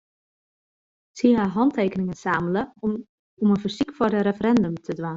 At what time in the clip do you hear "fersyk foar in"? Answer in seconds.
3.67-4.29